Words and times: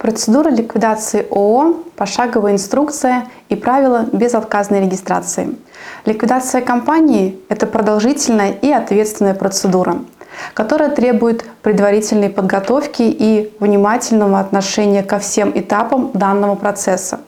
Процедура 0.00 0.48
ликвидации 0.48 1.26
ООО, 1.30 1.74
пошаговая 1.94 2.54
инструкция 2.54 3.26
и 3.50 3.54
правила 3.54 4.06
безотказной 4.10 4.80
регистрации. 4.80 5.56
Ликвидация 6.06 6.62
компании– 6.62 7.38
это 7.50 7.66
продолжительная 7.66 8.52
и 8.52 8.72
ответственная 8.72 9.34
процедура, 9.34 9.98
которая 10.54 10.88
требует 10.88 11.44
предварительной 11.60 12.30
подготовки 12.30 13.02
и 13.02 13.54
внимательного 13.60 14.40
отношения 14.40 15.02
ко 15.02 15.18
всем 15.18 15.52
этапам 15.54 16.12
данного 16.14 16.54
процесса. 16.54 17.20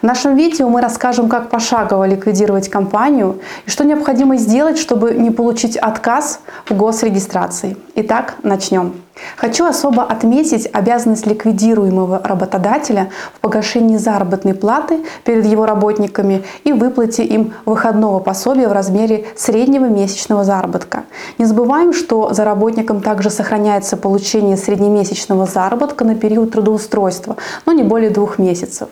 В 0.00 0.06
нашем 0.06 0.36
видео 0.36 0.68
мы 0.68 0.80
расскажем, 0.80 1.28
как 1.28 1.50
пошагово 1.50 2.04
ликвидировать 2.04 2.68
компанию 2.68 3.40
и 3.66 3.70
что 3.70 3.84
необходимо 3.84 4.36
сделать, 4.36 4.78
чтобы 4.78 5.14
не 5.14 5.30
получить 5.30 5.76
отказ 5.76 6.40
в 6.68 6.74
госрегистрации. 6.74 7.76
Итак, 7.94 8.34
начнем. 8.42 8.94
Хочу 9.36 9.64
особо 9.64 10.02
отметить 10.02 10.68
обязанность 10.72 11.26
ликвидируемого 11.26 12.20
работодателя 12.24 13.10
в 13.34 13.40
погашении 13.40 13.96
заработной 13.96 14.54
платы 14.54 15.04
перед 15.24 15.46
его 15.46 15.66
работниками 15.66 16.44
и 16.64 16.72
выплате 16.72 17.24
им 17.24 17.54
выходного 17.64 18.18
пособия 18.18 18.66
в 18.66 18.72
размере 18.72 19.26
среднего 19.36 19.84
месячного 19.84 20.42
заработка. 20.42 21.04
Не 21.38 21.44
забываем, 21.44 21.92
что 21.92 22.32
за 22.34 22.44
работником 22.44 23.00
также 23.00 23.30
сохраняется 23.30 23.96
получение 23.96 24.56
среднемесячного 24.56 25.46
заработка 25.46 26.04
на 26.04 26.16
период 26.16 26.50
трудоустройства, 26.50 27.36
но 27.66 27.72
не 27.72 27.84
более 27.84 28.10
двух 28.10 28.38
месяцев. 28.38 28.88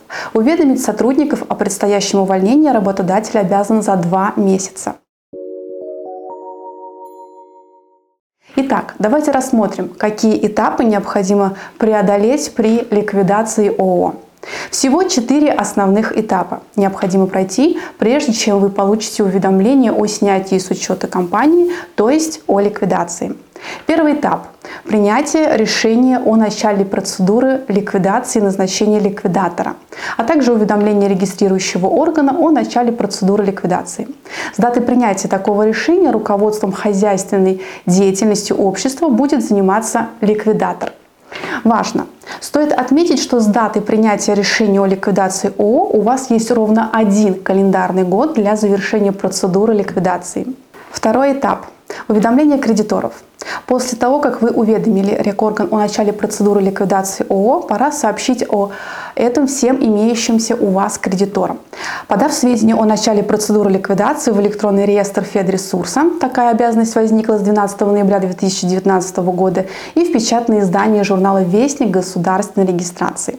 Уведомить 0.73 0.87
сотрудников 0.87 1.43
о 1.51 1.55
предстоящем 1.55 2.21
увольнении 2.21 2.71
работодатель 2.71 3.39
обязан 3.39 3.83
за 3.83 3.95
два 3.97 4.33
месяца. 4.37 4.97
Итак, 8.57 8.95
давайте 8.99 9.33
рассмотрим, 9.33 9.91
какие 9.91 10.47
этапы 10.47 10.85
необходимо 10.85 11.57
преодолеть 11.77 12.55
при 12.55 12.87
ликвидации 12.91 13.69
ООО. 13.69 14.15
Всего 14.71 15.03
четыре 15.03 15.53
основных 15.53 16.17
этапа 16.19 16.63
необходимо 16.77 17.27
пройти, 17.27 17.79
прежде 17.99 18.33
чем 18.33 18.59
вы 18.59 18.71
получите 18.71 19.25
уведомление 19.25 19.93
о 19.93 20.07
снятии 20.07 20.59
с 20.59 20.71
учета 20.71 21.07
компании, 21.07 21.71
то 21.97 22.09
есть 22.09 22.41
о 22.47 22.61
ликвидации. 22.61 23.37
Первый 23.87 24.15
этап– 24.15 24.47
принятие 24.85 25.57
решения 25.57 26.19
о 26.19 26.37
начале 26.37 26.85
процедуры 26.85 27.63
ликвидации 27.69 28.41
и 28.41 28.43
назначения 28.43 28.99
ликвидатора, 28.99 29.75
а 30.17 30.25
также 30.25 30.53
уведомление 30.53 31.09
регистрирующего 31.09 31.87
органа 31.87 32.37
о 32.39 32.51
начале 32.51 32.93
процедуры 32.93 33.45
ликвидации. 33.45 34.09
С 34.55 34.59
даты 34.59 34.81
принятия 34.81 35.29
такого 35.29 35.67
решения 35.67 36.11
руководством 36.11 36.73
хозяйственной 36.73 37.63
деятельности 37.87 38.53
общества 38.53 39.09
будет 39.09 39.45
заниматься 39.45 40.09
ликвидатор. 40.21 40.93
Важно! 41.65 42.07
Стоит 42.41 42.73
отметить, 42.73 43.21
что 43.21 43.41
с 43.41 43.47
даты 43.47 43.81
принятия 43.81 44.35
решения 44.35 44.81
о 44.81 44.87
ликвидации 44.87 45.53
ООО 45.59 45.97
у 45.97 46.01
вас 46.03 46.31
есть 46.31 46.51
ровно 46.51 46.91
один 46.93 47.35
календарный 47.35 48.05
год 48.05 48.35
для 48.35 48.57
завершения 48.57 49.13
процедуры 49.13 49.75
ликвидации. 49.75 50.47
Второй 50.91 51.33
этап– 51.33 51.67
уведомление 52.09 52.59
кредиторов– 52.59 53.13
После 53.67 53.99
того, 53.99 54.21
как 54.21 54.43
вы 54.43 54.51
уведомили 54.51 55.17
рекорган 55.21 55.69
о 55.71 55.79
начале 55.79 56.13
процедуры 56.13 56.61
ликвидации 56.61 57.27
ООО, 57.29 57.63
пора 57.63 57.93
сообщить 57.93 58.45
о 58.49 58.71
этом 59.15 59.47
всем 59.47 59.77
имеющимся 59.83 60.57
у 60.57 60.69
вас 60.69 60.99
кредиторам. 60.99 61.59
Подав 62.09 62.33
сведения 62.33 62.75
о 62.75 62.85
начале 62.85 63.23
процедуры 63.23 63.71
ликвидации 63.71 64.31
в 64.31 64.41
электронный 64.41 64.87
реестр 64.87 65.23
Федресурса, 65.23 66.05
такая 66.21 66.51
обязанность 66.51 66.95
возникла 66.95 67.39
с 67.39 67.43
12 67.43 67.81
ноября 67.81 68.21
2019 68.21 69.17
года, 69.19 69.67
и 69.95 70.05
в 70.05 70.13
печатные 70.13 70.61
издания 70.61 71.05
журнала 71.05 71.43
«Вестник» 71.43 71.91
государственной 71.91 72.67
регистрации. 72.67 73.39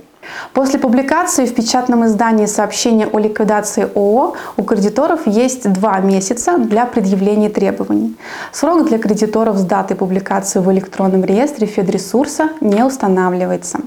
После 0.54 0.80
публикации 0.80 1.46
в 1.46 1.54
печатном 1.54 2.06
издании 2.06 2.46
сообщения 2.46 3.08
о 3.08 3.20
ликвидации 3.20 3.90
ООО 3.96 4.36
у 4.58 4.64
кредиторов 4.64 5.22
есть 5.26 5.72
два 5.72 6.00
месяца 6.00 6.58
для 6.58 6.86
предъявления 6.86 7.50
требований. 7.50 8.16
Срок 8.52 8.88
для 8.88 8.98
кредиторов 8.98 9.58
с 9.58 9.64
даты 9.64 9.96
публикации 9.96 10.60
в 10.60 10.72
электронном 10.72 11.24
реестре 11.24 11.68
Федресурса 11.68 12.50
не 12.62 12.84
устанавливается. 12.84 13.80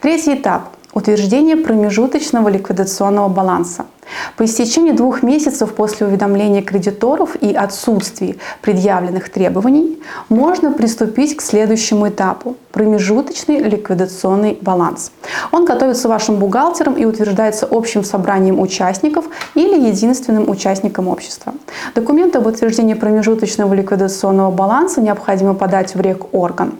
Третий 0.00 0.34
этап– 0.34 0.70
утверждение 0.92 1.56
промежуточного 1.56 2.48
ликвидационного 2.48 3.28
баланса– 3.28 3.86
по 4.36 4.44
истечении 4.44 4.92
двух 4.92 5.22
месяцев 5.22 5.74
после 5.74 6.06
уведомления 6.06 6.62
кредиторов 6.62 7.36
и 7.36 7.52
отсутствии 7.54 8.38
предъявленных 8.62 9.28
требований 9.30 10.00
можно 10.28 10.72
приступить 10.72 11.36
к 11.36 11.42
следующему 11.42 12.08
этапу– 12.08 12.56
промежуточный 12.72 13.58
ликвидационный 13.58 14.58
баланс. 14.60 15.12
Он 15.52 15.64
готовится 15.64 16.08
вашим 16.08 16.36
бухгалтером 16.36 16.94
и 16.94 17.04
утверждается 17.04 17.66
общим 17.70 18.04
собранием 18.04 18.60
участников 18.60 19.26
или 19.54 19.88
единственным 19.88 20.48
участником 20.48 21.08
общества. 21.08 21.54
Документы 21.94 22.38
об 22.38 22.46
утверждении 22.46 22.94
промежуточного 22.94 23.74
ликвидационного 23.74 24.50
баланса 24.50 25.00
необходимо 25.00 25.54
подать 25.54 25.94
в 25.94 26.00
рекорган. 26.00 26.74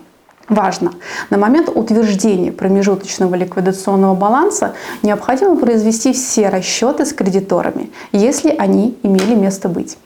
Важно! 0.48 0.92
На 1.30 1.36
момент 1.36 1.68
утверждения 1.74 2.52
промежуточного 2.52 3.34
ликвидационного 3.34 4.14
баланса 4.14 4.74
необходимо 5.02 5.56
произвести 5.56 6.12
все 6.12 6.48
расчеты 6.48 7.04
с 7.04 7.12
кредиторами, 7.12 7.90
если 8.12 8.50
они 8.50 8.96
имели 9.02 9.34
место 9.34 9.68
быть. 9.68 9.98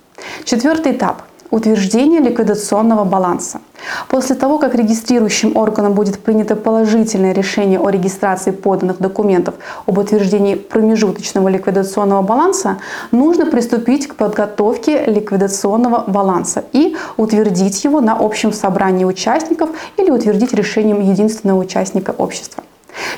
Четвертый 0.45 0.93
этап 0.93 1.23
утверждение 1.53 2.19
ликвидационного 2.21 3.05
баланса. 3.05 3.61
После 4.09 4.35
того, 4.35 4.59
как 4.59 4.75
регистрирующим 4.75 5.57
органом 5.57 5.93
будет 5.93 6.19
принято 6.19 6.57
положительное 6.57 7.33
решение 7.33 7.79
о 7.79 7.91
регистрации 7.91 8.53
поданных 8.53 8.99
документов 8.99 9.55
об 9.87 9.99
утверждении 9.99 10.55
промежуточного 10.55 11.49
ликвидационного 11.49 12.23
баланса, 12.23 12.79
нужно 13.11 13.47
приступить 13.47 14.09
к 14.09 14.15
подготовке 14.15 15.05
ликвидационного 15.05 16.05
баланса 16.07 16.65
и 16.73 16.97
утвердить 17.19 17.85
его 17.85 18.01
на 18.01 18.17
общем 18.19 18.53
собрании 18.53 19.05
участников 19.05 19.71
или 19.99 20.11
утвердить 20.11 20.55
решением 20.55 21.01
единственного 21.01 21.59
участника 21.61 22.15
общества. 22.17 22.65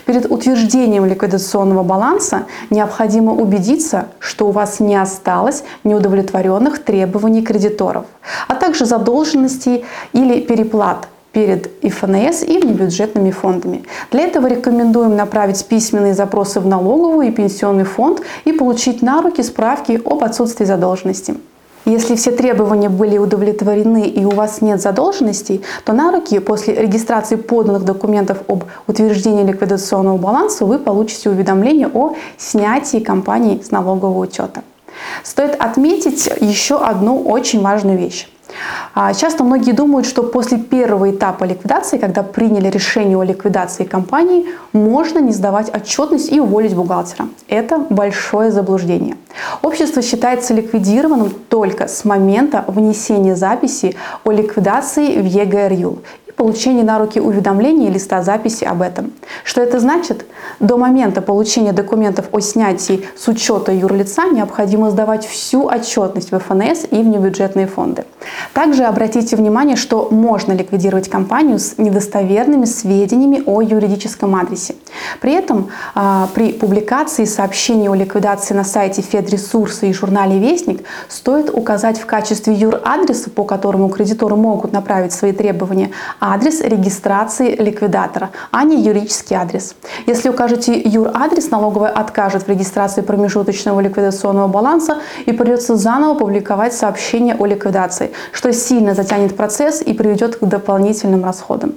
Перед 0.07 0.31
утверждением 0.31 1.07
ликвидационного 1.07 1.83
баланса 1.83 2.47
необходимо 2.71 3.33
убедиться, 3.33 4.07
что 4.19 4.49
у 4.49 4.51
вас 4.51 4.81
не 4.81 4.97
осталось 4.97 5.65
неудовлетворенных 5.85 6.83
требований 6.83 7.43
кредиторов, 7.43 8.07
а 8.49 8.55
также 8.55 8.87
задолженностей 8.87 9.85
или 10.13 10.41
переплат 10.41 11.09
перед 11.33 11.71
ИФНС 11.85 12.45
и 12.45 12.59
внебюджетными 12.59 13.33
фондами. 13.33 13.83
Для 14.13 14.23
этого 14.23 14.47
рекомендуем 14.47 15.17
направить 15.17 15.65
письменные 15.67 16.15
запросы 16.15 16.61
в 16.61 16.67
налоговую 16.67 17.29
и 17.29 17.33
пенсионный 17.33 17.85
фонд 17.85 18.23
и 18.45 18.53
получить 18.53 19.03
на 19.03 19.21
руки 19.21 19.43
справки 19.43 20.01
об 20.05 20.23
отсутствии 20.23 20.65
задолженности. 20.65 21.35
Если 21.85 22.17
все 22.17 22.31
требования 22.31 22.89
были 22.89 23.19
удовлетворены 23.19 24.07
и 24.09 24.25
у 24.25 24.31
вас 24.31 24.63
нет 24.63 24.81
задолженностей, 24.81 25.63
то 25.85 25.93
на 25.93 26.13
руки 26.13 26.39
после 26.39 26.75
регистрации 26.75 27.37
поданных 27.37 27.85
документов 27.85 28.39
об 28.49 28.65
утверждении 28.87 29.45
ликвидационного 29.45 30.17
баланса 30.17 30.65
вы 30.65 30.79
получите 30.79 31.29
уведомление 31.29 31.89
о 31.93 32.15
снятии 32.39 33.01
компании 33.01 33.61
с 33.63 33.71
налогового 33.71 34.19
учета. 34.21 34.63
Стоит 35.23 35.57
отметить 35.61 36.31
еще 36.41 36.79
одну 36.79 37.21
очень 37.23 37.61
важную 37.61 37.99
вещь. 37.99 38.29
А, 38.95 39.13
часто 39.15 39.45
многие 39.45 39.73
думают, 39.73 40.07
что 40.07 40.23
после 40.23 40.59
первого 40.59 41.11
этапа 41.11 41.45
ликвидации, 41.45 41.99
когда 41.99 42.23
приняли 42.23 42.69
решение 42.69 43.19
о 43.19 43.25
ликвидации 43.25 43.85
компании, 43.85 44.47
можно 44.73 45.19
не 45.19 45.33
сдавать 45.33 45.75
отчетность 45.75 46.31
и 46.33 46.41
уволить 46.41 46.75
бухгалтера. 46.75 47.29
Это 47.49 47.79
большое 47.79 48.51
заблуждение. 48.51 49.17
Общество 49.63 50.03
считается 50.03 50.55
ликвидированным 50.55 51.31
только 51.49 51.89
с 51.89 52.05
момента 52.05 52.65
внесения 52.69 53.37
записи 53.37 53.97
о 54.25 54.31
ликвидации 54.31 55.21
в 55.21 55.27
ЕГРЮЛ 55.27 55.99
получения 56.37 56.83
на 56.83 56.99
руки 56.99 57.21
уведомления 57.21 57.89
и 57.89 57.93
листа 57.93 58.23
записи 58.23 58.65
об 58.65 58.83
этом. 58.83 59.13
Что 59.45 59.61
это 59.61 59.81
значит? 59.81 60.25
До 60.61 60.77
момента 60.77 61.23
получения 61.23 61.73
документов 61.73 62.27
о 62.33 62.41
снятии 62.41 63.05
с 63.17 63.29
учета 63.29 63.73
юрлица 63.73 64.29
необходимо 64.31 64.91
сдавать 64.91 65.27
всю 65.27 65.67
отчетность 65.67 66.33
в 66.33 66.39
ФНС 66.39 66.85
и 66.91 66.97
в 66.97 67.07
небюджетные 67.07 67.67
фонды. 67.67 68.05
Также 68.53 68.85
обратите 68.85 69.37
внимание, 69.37 69.77
что 69.77 70.09
можно 70.11 70.53
ликвидировать 70.53 71.09
компанию 71.09 71.59
с 71.59 71.79
недостоверными 71.79 72.65
сведениями 72.65 73.43
о 73.47 73.61
юридическом 73.61 74.37
адресе. 74.37 74.75
При 75.21 75.33
этом 75.33 75.69
а, 75.95 76.29
при 76.35 76.53
публикации 76.53 77.25
сообщений 77.25 77.89
о 77.89 77.95
ликвидации 77.95 78.55
на 78.55 78.65
сайте 78.65 79.03
Федресурса 79.03 79.87
и 79.87 79.93
журнале 79.93 80.39
Вестник 80.39 80.85
стоит 81.09 81.51
указать 81.51 81.99
в 81.99 82.07
качестве 82.07 82.55
юрадреса, 82.55 83.31
по 83.31 83.45
которому 83.45 83.89
кредиторы 83.89 84.37
могут 84.37 84.73
направить 84.73 85.13
свои 85.13 85.33
требования, 85.33 85.91
адрес 86.25 86.63
регистрации 86.63 87.55
ликвидатора, 87.55 88.31
а 88.51 88.65
не 88.65 88.83
юридический 88.83 89.37
адрес. 89.37 89.75
Если 90.07 90.31
укажете 90.31 90.81
юр-адрес, 90.81 91.51
налоговая 91.51 91.91
откажет 91.91 92.45
в 92.45 92.49
регистрации 92.49 93.03
промежуточного 93.03 93.81
ликвидационного 93.81 94.49
баланса 94.49 94.99
и 95.27 95.33
придется 95.33 95.77
заново 95.77 96.15
публиковать 96.15 96.73
сообщение 96.73 97.35
о 97.35 97.45
ликвидации, 97.45 98.13
что 98.33 98.53
сильно 98.55 98.95
затянет 98.95 99.37
процесс 99.37 99.83
и 99.83 99.93
приведет 99.93 100.37
к 100.37 100.45
дополнительным 100.45 101.25
расходам. 101.25 101.75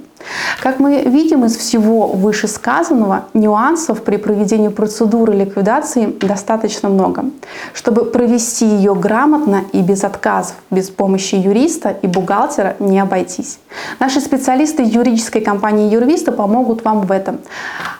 Как 0.62 0.78
мы 0.78 1.02
видим 1.02 1.44
из 1.44 1.56
всего 1.56 2.08
вышесказанного, 2.08 3.26
нюансов 3.34 4.02
при 4.02 4.16
проведении 4.16 4.68
процедуры 4.68 5.34
ликвидации 5.34 6.06
достаточно 6.06 6.88
много. 6.88 7.24
Чтобы 7.72 8.04
провести 8.04 8.66
ее 8.66 8.94
грамотно 8.94 9.64
и 9.72 9.80
без 9.82 10.04
отказов, 10.04 10.56
без 10.70 10.90
помощи 10.90 11.34
юриста 11.34 11.96
и 12.02 12.06
бухгалтера 12.06 12.76
не 12.78 12.98
обойтись. 13.00 13.58
Наши 14.00 14.20
специалисты 14.20 14.82
юридической 14.82 15.40
компании 15.40 15.92
Юрвиста 15.92 16.32
помогут 16.32 16.84
вам 16.84 17.02
в 17.02 17.12
этом. 17.12 17.38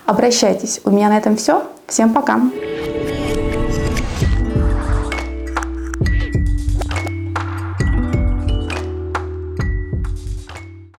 Обращайтесь. 0.06 0.80
У 0.84 0.90
меня 0.90 1.08
на 1.08 1.18
этом 1.18 1.36
все. 1.36 1.62
Всем 1.86 2.12
пока! 2.12 2.40